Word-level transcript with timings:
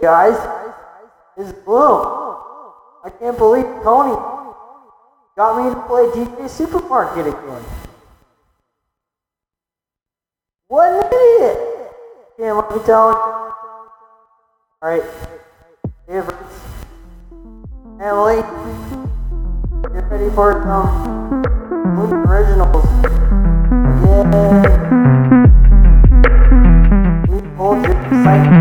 guys, 0.00 0.36
is 1.36 1.52
Glooms. 1.64 2.06
I 3.04 3.10
can't 3.18 3.36
believe 3.36 3.64
Tony 3.82 4.14
got 5.36 5.62
me 5.62 5.70
to 5.72 5.80
play 5.86 6.04
DJ 6.14 6.48
Supermarket 6.48 7.26
again. 7.26 7.64
What 10.68 10.92
an 10.92 11.06
idiot! 11.12 11.58
Can't 12.38 12.56
let 12.56 12.70
me 12.70 12.82
tell 12.84 13.10
him. 13.10 13.16
Alright, 14.82 15.04
favorites. 16.06 16.60
Emily, 18.00 18.42
get 19.92 20.10
ready 20.10 20.30
for 20.34 20.62
some 20.62 21.42
Glooms 21.96 22.12
originals. 22.28 22.84
Yeah. 24.04 24.30
We 27.28 27.36
hold 27.56 27.84
your 27.84 27.96
excitement. 28.06 28.59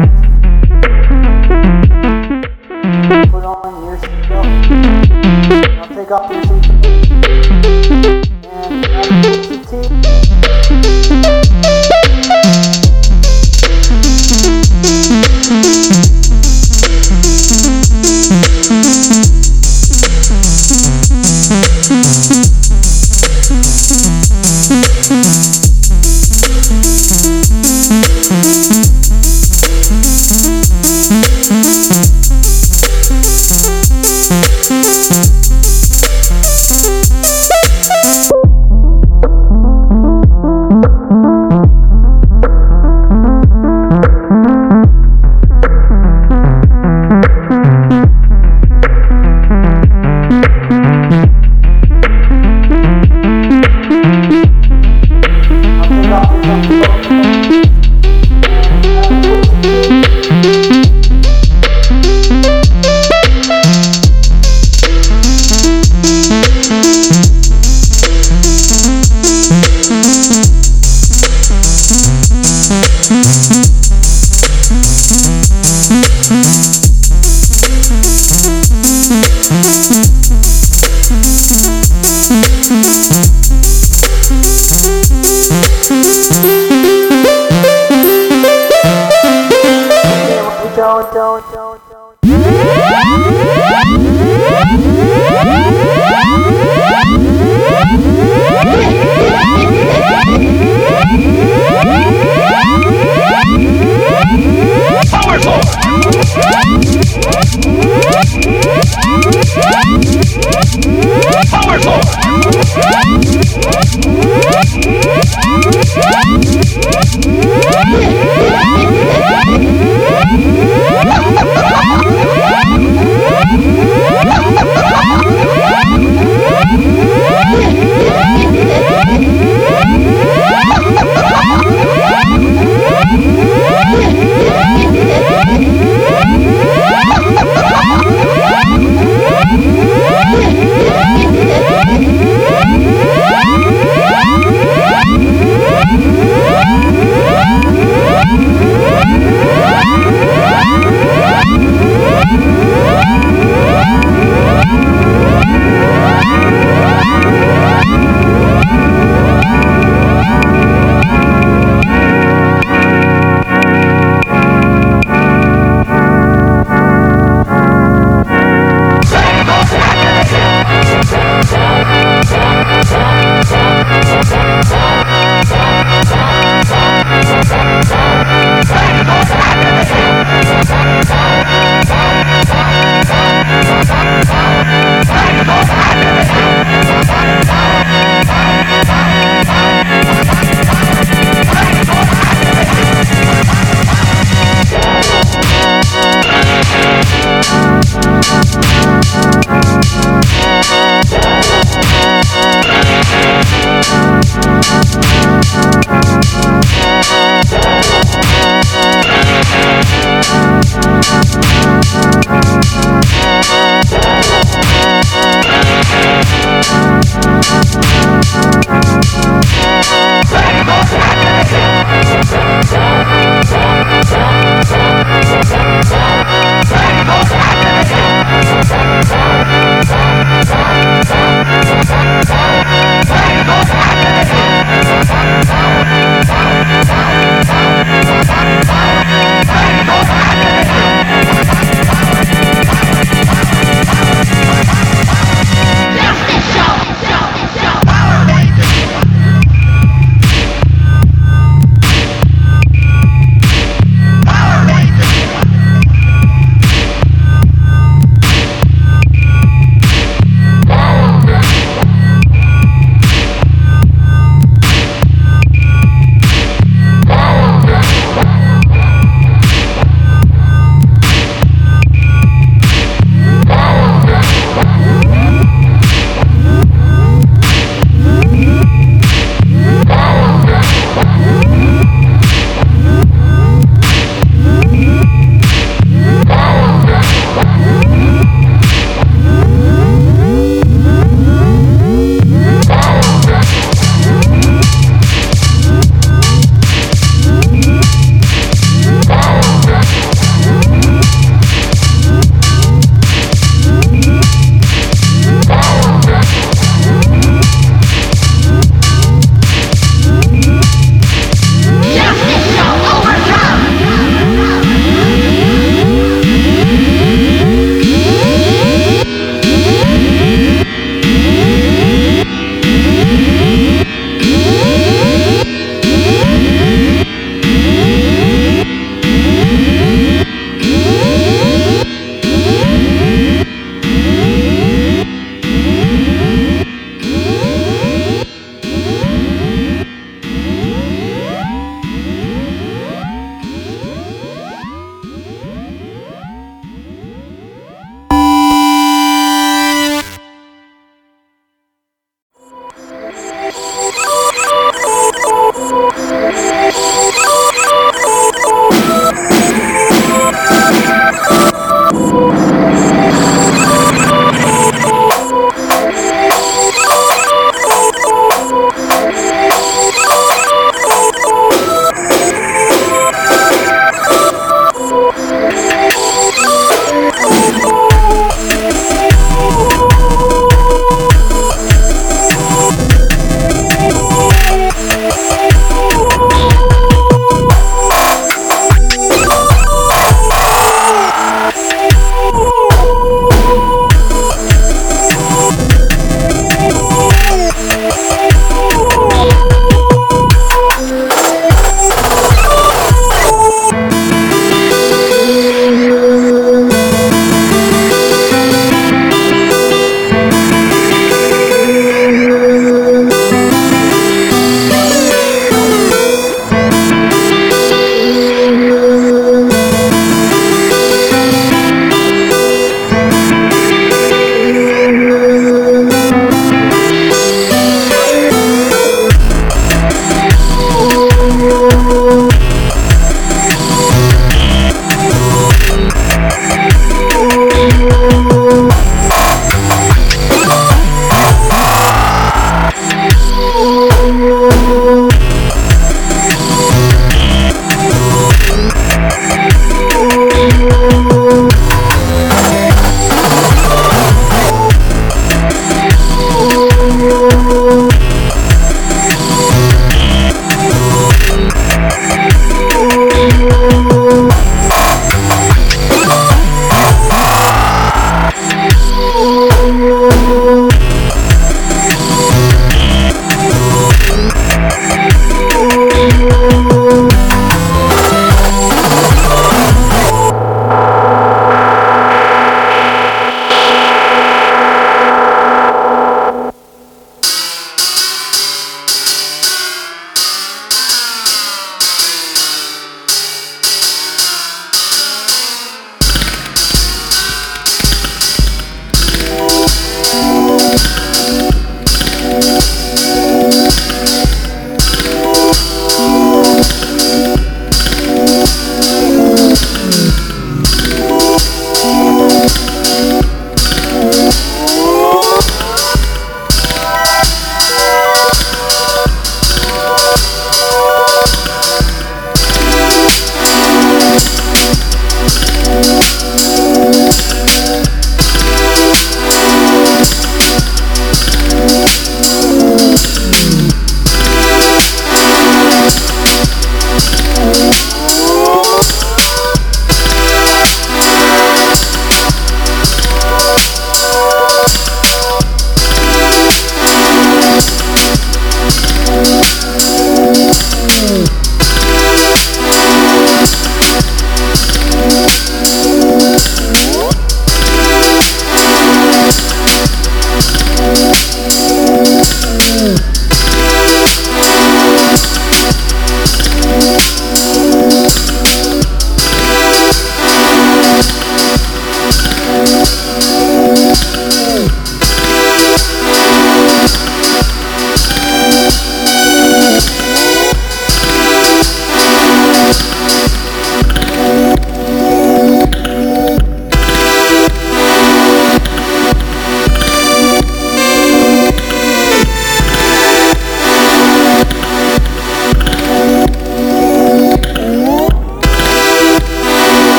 Seatbelt. 6.10 6.59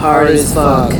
Hard 0.00 0.28
as 0.30 0.54
fuck. 0.54 0.99